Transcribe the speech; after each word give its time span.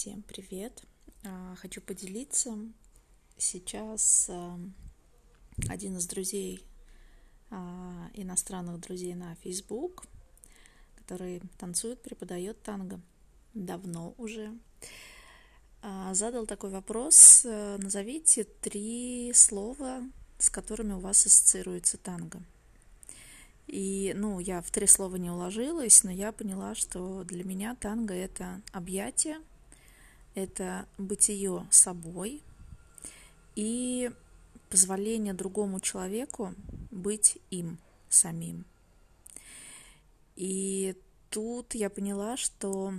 Всем 0.00 0.22
привет! 0.22 0.82
А, 1.24 1.54
хочу 1.56 1.82
поделиться. 1.82 2.56
Сейчас 3.36 4.30
а, 4.30 4.58
один 5.68 5.98
из 5.98 6.06
друзей, 6.06 6.64
а, 7.50 8.08
иностранных 8.14 8.80
друзей 8.80 9.14
на 9.14 9.34
Facebook, 9.42 10.04
который 10.96 11.42
танцует, 11.58 12.00
преподает 12.00 12.62
танго 12.62 12.98
давно 13.52 14.14
уже, 14.16 14.58
задал 16.12 16.46
такой 16.46 16.70
вопрос. 16.70 17.44
Назовите 17.44 18.44
три 18.44 19.32
слова, 19.34 20.00
с 20.38 20.48
которыми 20.48 20.94
у 20.94 21.00
вас 21.00 21.26
ассоциируется 21.26 21.98
танго. 21.98 22.42
И, 23.66 24.14
ну, 24.16 24.38
я 24.40 24.62
в 24.62 24.70
три 24.70 24.86
слова 24.86 25.16
не 25.16 25.30
уложилась, 25.30 26.04
но 26.04 26.10
я 26.10 26.32
поняла, 26.32 26.74
что 26.74 27.22
для 27.24 27.44
меня 27.44 27.74
танго— 27.74 28.14
это 28.14 28.62
объятие, 28.72 29.40
это 30.34 30.86
бытие 30.98 31.66
собой 31.70 32.42
и 33.56 34.10
позволение 34.68 35.34
другому 35.34 35.80
человеку 35.80 36.54
быть 36.90 37.38
им 37.50 37.78
самим. 38.08 38.64
И 40.36 40.96
тут 41.28 41.74
я 41.74 41.90
поняла, 41.90 42.36
что 42.36 42.94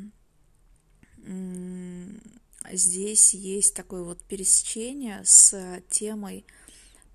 здесь 2.71 3.33
есть 3.33 3.75
такое 3.75 4.03
вот 4.03 4.21
пересечение 4.23 5.21
с 5.23 5.81
темой 5.89 6.45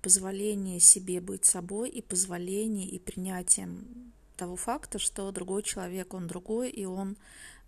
позволения 0.01 0.79
себе 0.79 1.21
быть 1.21 1.45
собой 1.45 1.89
и 1.89 2.01
позволение 2.01 2.87
и 2.87 2.99
принятием 2.99 4.13
того 4.35 4.55
факта, 4.55 4.99
что 4.99 5.31
другой 5.31 5.63
человек, 5.63 6.13
он 6.13 6.27
другой, 6.27 6.69
и 6.69 6.85
он 6.85 7.17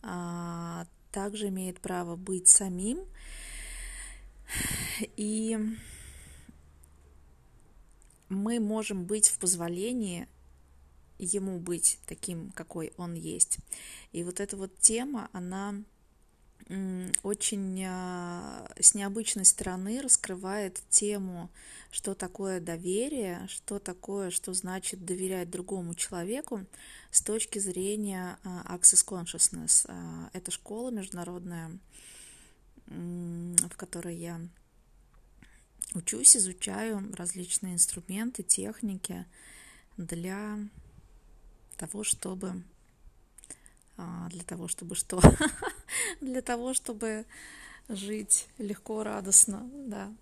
а, 0.01 0.87
также 1.11 1.49
имеет 1.49 1.79
право 1.79 2.15
быть 2.15 2.47
самим. 2.47 2.99
И 5.15 5.57
мы 8.29 8.59
можем 8.59 9.05
быть 9.05 9.29
в 9.29 9.39
позволении 9.39 10.27
ему 11.19 11.59
быть 11.59 11.99
таким, 12.07 12.51
какой 12.51 12.93
он 12.97 13.13
есть. 13.13 13.57
И 14.11 14.23
вот 14.23 14.39
эта 14.39 14.55
вот 14.55 14.77
тема, 14.79 15.29
она 15.33 15.75
очень 17.23 17.83
а, 17.87 18.69
с 18.79 18.93
необычной 18.93 19.45
стороны 19.45 20.01
раскрывает 20.01 20.79
тему, 20.89 21.49
что 21.89 22.13
такое 22.13 22.59
доверие, 22.59 23.47
что 23.47 23.79
такое, 23.79 24.29
что 24.29 24.53
значит 24.53 25.03
доверять 25.03 25.49
другому 25.49 25.95
человеку 25.95 26.65
с 27.09 27.21
точки 27.21 27.57
зрения 27.57 28.37
а, 28.43 28.77
Access 28.77 29.03
Consciousness. 29.03 29.85
А, 29.87 30.29
это 30.33 30.51
школа 30.51 30.91
международная, 30.91 31.71
в 32.85 33.75
которой 33.75 34.15
я 34.15 34.39
учусь, 35.95 36.37
изучаю 36.37 37.11
различные 37.15 37.73
инструменты, 37.73 38.43
техники 38.43 39.25
для 39.97 40.59
того, 41.77 42.03
чтобы 42.03 42.63
для 44.29 44.43
того, 44.43 44.67
чтобы 44.67 44.95
что? 44.95 45.21
для 46.21 46.41
того, 46.41 46.73
чтобы 46.73 47.25
жить 47.87 48.47
легко, 48.57 49.03
радостно, 49.03 49.69
да. 49.73 50.13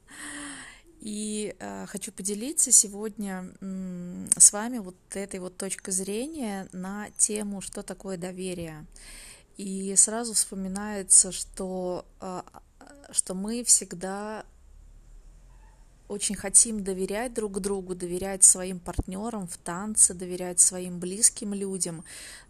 И 0.99 1.55
э, 1.59 1.85
хочу 1.85 2.11
поделиться 2.11 2.71
сегодня 2.71 3.45
с 4.37 4.51
вами 4.51 4.79
вот 4.79 4.95
этой 5.13 5.39
вот 5.39 5.55
точкой 5.55 5.91
зрения 5.91 6.67
на 6.71 7.09
тему, 7.17 7.61
что 7.61 7.83
такое 7.83 8.17
доверие. 8.17 8.85
И 9.57 9.95
сразу 9.95 10.33
вспоминается, 10.33 11.31
что, 11.31 12.05
э, 12.19 12.41
что 13.11 13.35
мы 13.35 13.63
всегда 13.63 14.45
очень 16.07 16.35
хотим 16.35 16.83
доверять 16.83 17.33
друг 17.33 17.59
другу, 17.59 17.95
доверять 17.95 18.43
своим 18.43 18.79
партнерам 18.79 19.47
в 19.47 19.57
танце, 19.57 20.13
доверять 20.13 20.59
своим 20.59 20.99
близким 20.99 21.53
людям. 21.53 22.03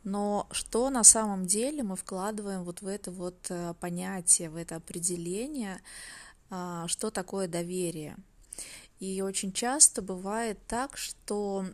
Но 0.04 0.48
что 0.52 0.90
на 0.90 1.04
самом 1.04 1.46
деле 1.46 1.84
мы 1.84 1.96
вкладываем 1.96 2.64
вот 2.64 2.82
в 2.82 2.88
это 2.88 3.12
вот 3.12 3.38
э, 3.50 3.74
понятие, 3.80 4.50
в 4.50 4.56
это 4.56 4.76
определение, 4.76 5.82
а, 6.50 6.88
что 6.88 7.10
такое 7.10 7.48
доверие? 7.48 8.16
И 9.00 9.22
очень 9.22 9.52
часто 9.52 10.02
бывает 10.02 10.60
так, 10.68 10.98
что 10.98 11.66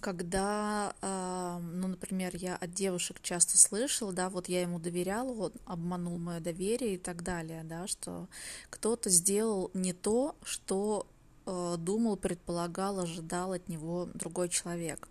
когда, 0.00 0.94
а, 1.02 1.58
ну, 1.58 1.88
например, 1.88 2.36
я 2.36 2.56
от 2.56 2.72
девушек 2.72 3.18
часто 3.22 3.58
слышала, 3.58 4.12
да, 4.12 4.30
вот 4.30 4.48
я 4.48 4.62
ему 4.62 4.78
доверяла, 4.78 5.32
он 5.32 5.52
обманул 5.66 6.18
мое 6.18 6.40
доверие 6.40 6.94
и 6.94 6.98
так 6.98 7.22
далее, 7.22 7.62
да, 7.64 7.86
что 7.86 8.28
кто-то 8.70 9.10
сделал 9.10 9.70
не 9.74 9.92
то, 9.92 10.36
что 10.44 11.06
э, 11.46 11.76
думал, 11.78 12.16
предполагал, 12.16 13.00
ожидал 13.00 13.52
от 13.52 13.68
него 13.68 14.08
другой 14.14 14.48
человек. 14.48 15.08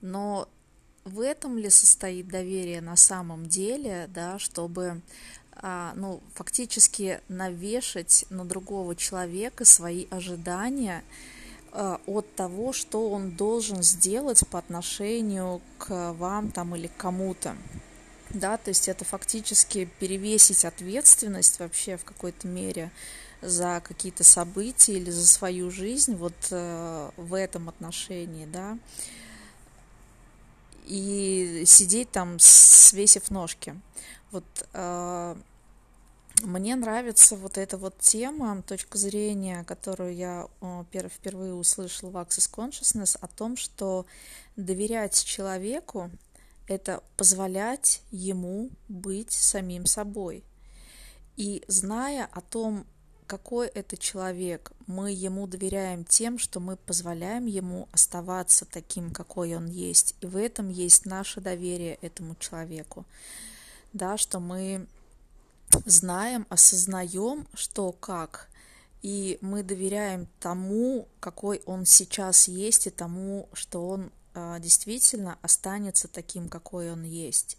Но 0.00 0.48
в 1.04 1.20
этом 1.20 1.56
ли 1.56 1.70
состоит 1.70 2.28
доверие 2.28 2.80
на 2.80 2.96
самом 2.96 3.46
деле, 3.46 4.08
да, 4.12 4.38
чтобы 4.38 5.02
а, 5.56 5.92
ну, 5.96 6.20
фактически 6.34 7.20
навешать 7.28 8.26
на 8.28 8.44
другого 8.44 8.96
человека 8.96 9.64
свои 9.64 10.06
ожидания, 10.10 11.04
от 11.74 12.34
того, 12.36 12.72
что 12.72 13.10
он 13.10 13.32
должен 13.32 13.82
сделать 13.82 14.46
по 14.48 14.58
отношению 14.58 15.60
к 15.78 16.12
вам 16.12 16.52
там 16.52 16.76
или 16.76 16.88
кому-то. 16.96 17.56
Да, 18.30 18.56
то 18.56 18.70
есть 18.70 18.88
это 18.88 19.04
фактически 19.04 19.88
перевесить 19.98 20.64
ответственность 20.64 21.58
вообще 21.60 21.96
в 21.96 22.04
какой-то 22.04 22.48
мере 22.48 22.90
за 23.42 23.82
какие-то 23.84 24.24
события 24.24 24.94
или 24.94 25.10
за 25.10 25.26
свою 25.26 25.70
жизнь 25.70 26.16
вот 26.16 26.34
э, 26.50 27.10
в 27.16 27.34
этом 27.34 27.68
отношении, 27.68 28.46
да, 28.46 28.78
и 30.86 31.64
сидеть 31.66 32.10
там, 32.10 32.38
свесив 32.38 33.30
ножки. 33.30 33.74
Вот 34.30 34.44
э, 34.72 35.36
мне 36.42 36.74
нравится 36.74 37.36
вот 37.36 37.58
эта 37.58 37.78
вот 37.78 37.98
тема, 37.98 38.62
точка 38.62 38.98
зрения, 38.98 39.64
которую 39.64 40.14
я 40.14 40.48
впервые 41.08 41.54
услышала 41.54 42.10
в 42.10 42.16
Access 42.16 42.50
Consciousness, 42.52 43.16
о 43.20 43.28
том, 43.28 43.56
что 43.56 44.06
доверять 44.56 45.24
человеку— 45.24 46.10
это 46.66 47.02
позволять 47.16 48.02
ему 48.10 48.70
быть 48.88 49.32
самим 49.32 49.86
собой. 49.86 50.44
И 51.36 51.62
зная 51.68 52.28
о 52.32 52.40
том, 52.40 52.86
какой 53.26 53.68
это 53.68 53.96
человек, 53.96 54.72
мы 54.86 55.12
ему 55.12 55.46
доверяем 55.46 56.04
тем, 56.04 56.38
что 56.38 56.60
мы 56.60 56.76
позволяем 56.76 57.46
ему 57.46 57.88
оставаться 57.92 58.64
таким, 58.66 59.10
какой 59.10 59.56
он 59.56 59.66
есть. 59.66 60.14
И 60.20 60.26
в 60.26 60.36
этом 60.36 60.68
есть 60.68 61.06
наше 61.06 61.40
доверие 61.40 61.94
этому 62.02 62.34
человеку. 62.36 63.06
Да, 63.92 64.16
что 64.16 64.40
мы 64.40 64.86
знаем, 65.84 66.46
осознаем, 66.48 67.46
что 67.54 67.92
как, 67.92 68.48
и 69.02 69.38
мы 69.40 69.62
доверяем 69.62 70.26
тому, 70.40 71.08
какой 71.20 71.62
он 71.66 71.84
сейчас 71.84 72.48
есть, 72.48 72.86
и 72.86 72.90
тому, 72.90 73.48
что 73.52 73.86
он 73.86 74.10
а, 74.34 74.58
действительно 74.58 75.38
останется 75.42 76.08
таким, 76.08 76.48
какой 76.48 76.90
он 76.90 77.02
есть. 77.02 77.58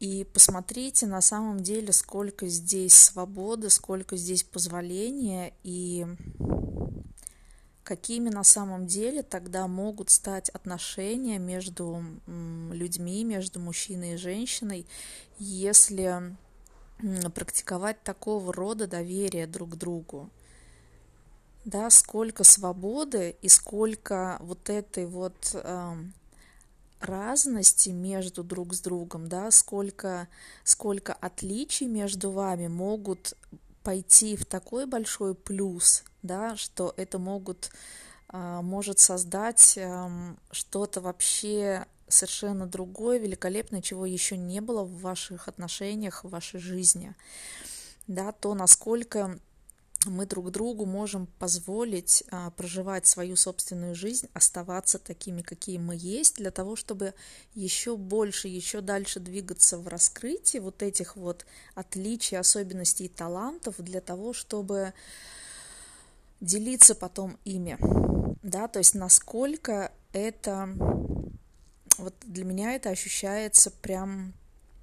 И 0.00 0.24
посмотрите 0.24 1.06
на 1.06 1.20
самом 1.20 1.60
деле, 1.60 1.92
сколько 1.92 2.48
здесь 2.48 2.94
свободы, 2.94 3.70
сколько 3.70 4.16
здесь 4.16 4.42
позволения, 4.42 5.54
и 5.62 6.06
какими 7.84 8.30
на 8.30 8.42
самом 8.42 8.86
деле 8.86 9.22
тогда 9.22 9.68
могут 9.68 10.10
стать 10.10 10.48
отношения 10.48 11.38
между 11.38 12.02
людьми, 12.26 13.24
между 13.24 13.60
мужчиной 13.60 14.14
и 14.14 14.16
женщиной, 14.16 14.86
если 15.38 16.36
практиковать 17.34 18.02
такого 18.02 18.52
рода 18.52 18.86
доверие 18.86 19.46
друг 19.46 19.70
к 19.70 19.76
другу. 19.76 20.30
Да, 21.64 21.88
сколько 21.90 22.44
свободы 22.44 23.36
и 23.40 23.48
сколько 23.48 24.36
вот 24.40 24.68
этой 24.68 25.06
вот 25.06 25.34
э, 25.54 25.94
разности 27.00 27.90
между 27.90 28.44
друг 28.44 28.74
с 28.74 28.80
другом, 28.80 29.28
да, 29.28 29.50
сколько, 29.50 30.28
сколько 30.62 31.14
отличий 31.14 31.86
между 31.86 32.30
вами 32.30 32.68
могут 32.68 33.34
пойти 33.82 34.36
в 34.36 34.44
такой 34.44 34.86
большой 34.86 35.34
плюс, 35.34 36.04
да, 36.22 36.56
что 36.56 36.92
это 36.96 37.18
могут, 37.18 37.70
э, 38.32 38.60
может 38.62 38.98
создать 38.98 39.78
э, 39.78 40.34
что-то 40.50 41.00
вообще 41.00 41.86
совершенно 42.14 42.66
другое, 42.66 43.18
великолепное, 43.18 43.82
чего 43.82 44.06
еще 44.06 44.36
не 44.36 44.60
было 44.60 44.82
в 44.82 45.00
ваших 45.00 45.48
отношениях, 45.48 46.24
в 46.24 46.30
вашей 46.30 46.60
жизни. 46.60 47.14
Да, 48.06 48.32
то, 48.32 48.54
насколько 48.54 49.38
мы 50.06 50.26
друг 50.26 50.50
другу 50.50 50.84
можем 50.84 51.26
позволить 51.38 52.24
а, 52.30 52.50
проживать 52.50 53.06
свою 53.06 53.36
собственную 53.36 53.94
жизнь, 53.94 54.28
оставаться 54.32 54.98
такими, 54.98 55.42
какие 55.42 55.78
мы 55.78 55.96
есть, 55.96 56.36
для 56.36 56.50
того, 56.50 56.76
чтобы 56.76 57.14
еще 57.54 57.96
больше, 57.96 58.48
еще 58.48 58.80
дальше 58.80 59.20
двигаться 59.20 59.78
в 59.78 59.88
раскрытии 59.88 60.58
вот 60.58 60.82
этих 60.82 61.16
вот 61.16 61.46
отличий, 61.74 62.38
особенностей 62.38 63.06
и 63.06 63.08
талантов, 63.08 63.76
для 63.78 64.00
того, 64.00 64.32
чтобы 64.32 64.92
делиться 66.40 66.94
потом 66.94 67.38
ими, 67.44 67.78
да, 68.42 68.68
то 68.68 68.78
есть 68.78 68.94
насколько 68.94 69.92
это, 70.12 70.68
вот 71.98 72.14
для 72.22 72.44
меня 72.44 72.74
это 72.74 72.90
ощущается 72.90 73.70
прям 73.70 74.32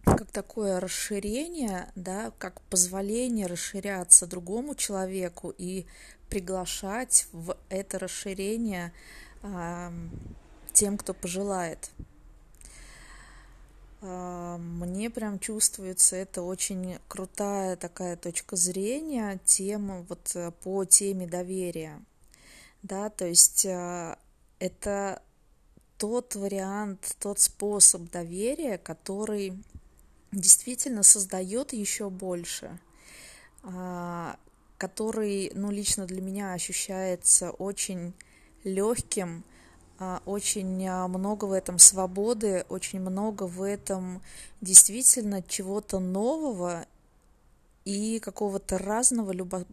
как 0.04 0.32
такое 0.32 0.80
расширение, 0.80 1.92
да, 1.96 2.32
как 2.38 2.62
позволение 2.62 3.48
расширяться 3.48 4.28
другому 4.28 4.76
человеку 4.76 5.54
и 5.58 5.86
приглашать 6.30 7.28
в 7.32 7.58
это 7.70 8.00
расширение 8.00 8.94
э, 9.44 9.92
тем, 10.74 10.98
кто 10.98 11.14
пожелает. 11.14 11.92
Э, 14.02 14.58
мне 14.58 15.10
прям 15.10 15.40
чувствуется 15.40 16.16
это 16.16 16.42
очень 16.42 16.98
крутая 17.08 17.76
такая 17.76 18.16
точка 18.16 18.56
зрения 18.56 19.40
тема 19.46 20.06
вот 20.10 20.32
э, 20.36 20.52
по 20.64 20.86
теме 20.86 21.28
доверия, 21.28 22.02
да, 22.82 23.10
то 23.10 23.26
есть 23.26 23.66
э, 23.66 24.16
это 24.60 25.22
тот 26.02 26.34
вариант, 26.34 27.16
тот 27.20 27.38
способ 27.38 28.10
доверия, 28.10 28.80
который 28.80 29.54
действительно 30.32 31.04
создает 31.04 31.74
еще 31.74 32.10
больше, 32.10 32.80
а, 33.62 34.36
который, 34.80 35.52
ну, 35.54 35.70
лично 35.70 36.08
для 36.08 36.20
меня 36.20 36.54
ощущается 36.54 37.52
очень 37.52 38.16
легким, 38.64 39.44
а, 40.00 40.24
очень 40.26 40.88
а, 40.88 41.08
много 41.08 41.46
в 41.46 41.52
этом 41.52 41.78
свободы, 41.78 42.66
очень 42.68 43.00
много 43.00 43.44
в 43.44 43.62
этом 43.62 44.24
действительно 44.60 45.44
чего-то 45.44 46.00
нового 46.00 46.88
и 47.86 48.18
какого-то 48.18 48.80
разного, 48.80 49.34
любо, 49.34 49.68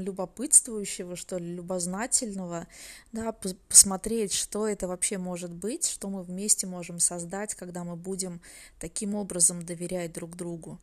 любопытствующего, 0.00 1.16
что 1.16 1.38
ли, 1.38 1.54
любознательного, 1.54 2.66
да, 3.12 3.32
посмотреть, 3.68 4.32
что 4.32 4.66
это 4.66 4.88
вообще 4.88 5.18
может 5.18 5.52
быть, 5.52 5.88
что 5.88 6.08
мы 6.08 6.22
вместе 6.22 6.66
можем 6.66 6.98
создать, 6.98 7.54
когда 7.54 7.84
мы 7.84 7.96
будем 7.96 8.40
таким 8.78 9.14
образом 9.14 9.64
доверять 9.64 10.12
друг 10.12 10.36
другу. 10.36 10.78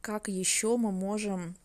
Как 0.00 0.28
еще 0.28 0.76
мы 0.76 0.92
можем 0.92 1.56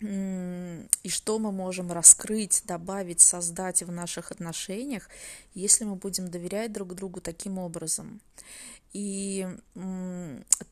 и 0.00 1.08
что 1.08 1.38
мы 1.38 1.52
можем 1.52 1.90
раскрыть, 1.90 2.62
добавить, 2.66 3.20
создать 3.20 3.82
в 3.82 3.90
наших 3.90 4.32
отношениях, 4.32 5.08
если 5.54 5.84
мы 5.84 5.94
будем 5.94 6.28
доверять 6.28 6.72
друг 6.72 6.94
другу 6.94 7.20
таким 7.20 7.58
образом. 7.58 8.20
И 8.92 9.46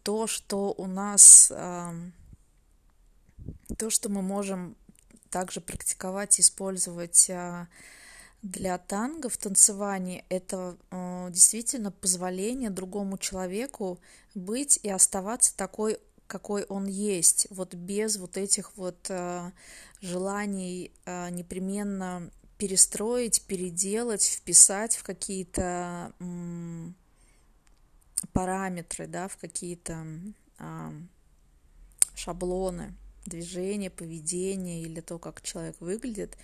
то, 0.02 0.26
что 0.26 0.75
у 0.76 0.87
нас, 0.87 1.46
то, 1.48 2.12
что 3.88 4.08
мы 4.08 4.22
можем 4.22 4.76
также 5.32 5.61
практиковать 5.61 6.38
и 6.38 6.43
использовать 6.43 7.29
а, 7.31 7.67
для 8.43 8.79
танго 8.79 9.29
в 9.29 9.37
танцевании. 9.38 10.25
Это 10.29 10.76
а, 10.90 11.31
действительно 11.31 11.90
позволение 11.90 12.70
другому 12.70 13.19
человеку 13.19 13.99
быть 14.34 14.79
и 14.82 14.90
оставаться 14.90 15.56
такой, 15.56 15.99
какой 16.26 16.64
он 16.64 16.87
есть, 16.87 17.49
вот 17.50 17.75
без 17.75 18.19
вот 18.19 18.37
этих 18.37 18.76
вот 18.76 19.06
а, 19.11 19.52
желаний 20.00 20.93
непременно 21.06 22.31
перестроить, 22.58 23.43
переделать, 23.46 24.25
вписать 24.25 24.96
в 24.96 25.02
какие-то 25.02 26.12
параметры, 28.32 29.06
да, 29.08 29.26
в 29.26 29.37
какие-то 29.37 30.06
шаблоны 32.14 32.94
движение, 33.26 33.90
поведение 33.90 34.82
или 34.82 35.00
то, 35.00 35.19
как 35.19 35.42
человек 35.42 35.76
выглядит. 35.80 36.36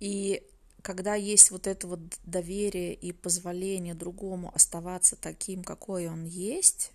И 0.00 0.42
когда 0.82 1.14
есть 1.14 1.50
вот 1.50 1.66
это 1.66 1.86
вот 1.86 2.00
доверие 2.24 2.94
и 2.94 3.12
позволение 3.12 3.94
другому 3.94 4.54
оставаться 4.54 5.16
таким, 5.16 5.64
какой 5.64 6.08
он 6.08 6.24
есть, 6.24 6.92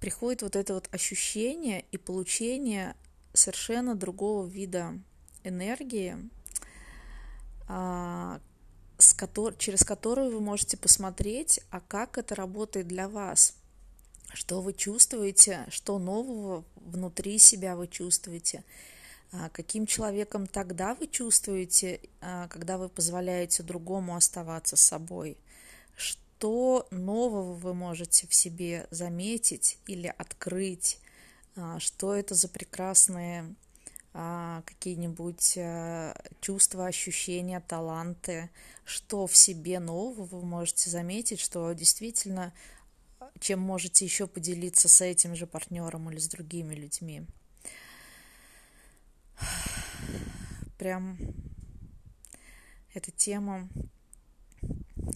приходит 0.00 0.42
вот 0.42 0.56
это 0.56 0.74
вот 0.74 0.88
ощущение 0.92 1.84
и 1.92 1.96
получение 1.96 2.96
совершенно 3.32 3.94
другого 3.94 4.46
вида 4.46 4.98
энергии, 5.44 6.16
а, 7.68 8.40
с 8.98 9.14
котор- 9.14 9.56
через 9.56 9.84
которую 9.84 10.32
вы 10.32 10.40
можете 10.40 10.76
посмотреть, 10.76 11.60
а 11.70 11.80
как 11.80 12.18
это 12.18 12.34
работает 12.34 12.88
для 12.88 13.08
вас– 13.08 13.56
что 14.32 14.60
вы 14.60 14.72
чувствуете, 14.72 15.66
что 15.68 15.98
нового 15.98 16.64
внутри 16.76 17.38
себя 17.38 17.76
вы 17.76 17.88
чувствуете, 17.88 18.64
а, 19.32 19.48
каким 19.48 19.86
человеком 19.86 20.46
тогда 20.46 20.94
вы 20.94 21.06
чувствуете, 21.06 22.00
а, 22.20 22.48
когда 22.48 22.76
вы 22.76 22.88
позволяете 22.88 23.62
другому 23.62 24.14
оставаться 24.14 24.76
собой, 24.76 25.38
что 25.96 26.86
нового 26.90 27.54
вы 27.54 27.72
можете 27.72 28.26
в 28.26 28.34
себе 28.34 28.86
заметить 28.90 29.78
или 29.86 30.12
открыть, 30.18 30.98
а, 31.56 31.78
что 31.78 32.14
это 32.14 32.34
за 32.34 32.48
прекрасные 32.48 33.54
какие-нибудь 34.14 35.58
чувства, 36.42 36.86
ощущения, 36.86 37.60
таланты, 37.66 38.50
что 38.84 39.26
в 39.26 39.34
себе 39.34 39.80
нового 39.80 40.26
вы 40.26 40.44
можете 40.44 40.90
заметить, 40.90 41.40
что 41.40 41.72
действительно 41.72 42.52
чем 43.40 43.60
можете 43.60 44.04
еще 44.04 44.26
поделиться 44.26 44.88
с 44.88 45.00
этим 45.00 45.34
же 45.34 45.46
партнером 45.46 46.10
или 46.10 46.18
с 46.18 46.28
другими 46.28 46.74
людьми. 46.74 47.26
Прям 50.78 51.18
эта 52.94 53.10
тема 53.10 53.68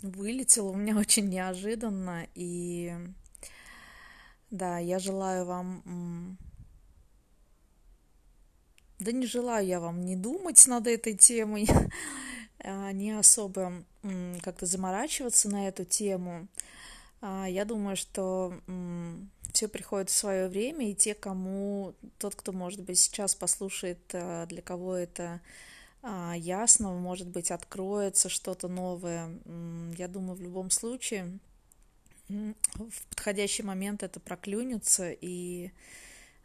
вылетела 0.02 0.70
у 0.70 0.76
меня 0.76 0.96
очень 0.96 1.28
неожиданно, 1.28 2.26
и 2.34 2.94
да, 4.50 4.78
я 4.78 4.98
желаю 4.98 5.44
вам 5.44 6.38
да 8.98 9.12
не 9.12 9.26
желаю 9.26 9.66
я 9.66 9.78
вам 9.78 10.04
не 10.04 10.16
думать 10.16 10.66
над 10.66 10.86
этой 10.86 11.14
темой, 11.14 11.68
а 12.60 12.92
не 12.92 13.12
особо 13.12 13.84
как-то 14.42 14.66
заморачиваться 14.66 15.48
на 15.48 15.68
эту 15.68 15.84
тему. 15.84 16.48
А, 17.28 17.46
я 17.48 17.64
думаю, 17.64 17.96
что 17.96 18.54
все 19.52 19.66
приходит 19.66 20.10
в 20.10 20.16
свое 20.16 20.46
время, 20.48 20.90
и 20.90 20.94
те, 20.94 21.12
кому 21.12 21.94
тот, 22.18 22.36
кто, 22.36 22.52
может 22.52 22.82
быть, 22.82 23.00
сейчас 23.00 23.34
послушает, 23.34 23.98
а, 24.12 24.46
для 24.46 24.62
кого 24.62 24.94
это 24.94 25.40
а, 26.02 26.34
ясно, 26.36 26.92
может 26.92 27.26
быть, 27.26 27.50
откроется 27.50 28.28
что-то 28.28 28.68
новое. 28.68 29.28
Я 29.98 30.06
думаю, 30.06 30.36
в 30.36 30.40
любом 30.40 30.70
случае 30.70 31.40
в 32.28 33.06
подходящий 33.08 33.64
момент 33.64 34.04
это 34.04 34.20
проклюнется, 34.20 35.10
и 35.10 35.72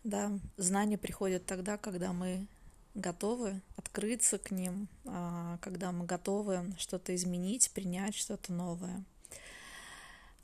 да, 0.04 0.32
знания 0.58 0.98
приходят 0.98 1.46
тогда, 1.46 1.78
когда 1.78 2.12
мы 2.12 2.48
готовы 2.96 3.62
открыться 3.78 4.38
к 4.38 4.52
ним, 4.52 4.88
когда 5.62 5.92
мы 5.92 6.06
готовы 6.06 6.66
что-то 6.78 7.16
изменить, 7.16 7.72
принять 7.72 8.16
что-то 8.16 8.54
новое. 8.54 9.04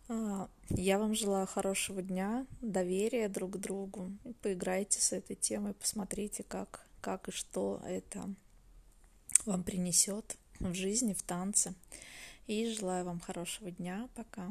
А, 0.10 0.50
я 0.70 1.00
вам 1.00 1.16
желаю 1.16 1.48
хорошего 1.48 2.02
дня, 2.02 2.46
доверия 2.62 3.30
друг 3.30 3.58
другу. 3.58 4.12
Поиграйте 4.42 5.02
с 5.02 5.12
этой 5.12 5.36
темой, 5.36 5.74
посмотрите, 5.74 6.44
как, 6.44 6.86
как 7.02 7.28
и 7.28 7.32
что 7.32 7.82
это 7.86 8.30
вам 9.46 9.64
принесет 9.64 10.38
в 10.60 10.74
жизни, 10.74 11.14
в 11.14 11.24
танце. 11.24 11.74
И 12.48 12.72
желаю 12.72 13.06
вам 13.06 13.20
хорошего 13.20 13.72
дня. 13.72 14.08
Пока. 14.16 14.50